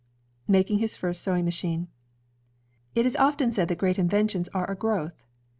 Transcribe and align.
Making 0.47 0.79
His 0.79 0.97
First 0.97 1.21
Sewing 1.21 1.45
Machine 1.45 1.87
It 2.95 3.05
is 3.05 3.15
often 3.17 3.51
said 3.51 3.67
that 3.67 3.77
great 3.77 3.99
inventions 3.99 4.49
are 4.49 4.65
a 4.67 4.73
growth. 4.73 5.21